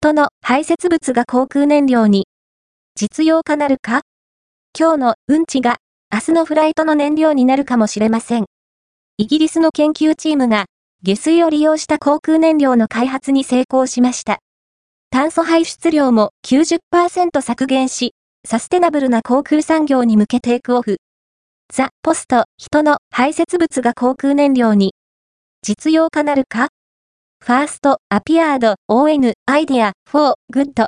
[0.00, 2.28] 人の排泄物が航空燃料に。
[2.94, 4.02] 実用化なるか？
[4.78, 5.78] 今日のうんちが
[6.12, 8.44] 明日のフライトの燃料になるかもしれません。
[9.16, 10.66] イギリスの研究チームが
[11.02, 14.38] 下水を利用した航空燃料の開発に成功しました。
[15.10, 18.14] 炭素排出量も90%削減し、
[18.46, 20.98] サステナブルな航空産業に向けテイクオフ。
[21.74, 24.94] ザ・ポスト、人の排泄物が航空燃料に。
[25.62, 26.68] 実用化なるか？
[27.48, 30.84] ファースト、アピアード、ON、アイデア、フォー、グッド。